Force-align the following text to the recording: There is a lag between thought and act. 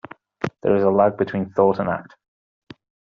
There 0.63 0.75
is 0.75 0.83
a 0.83 0.89
lag 0.89 1.15
between 1.15 1.51
thought 1.51 1.77
and 1.77 1.87
act. 1.87 2.15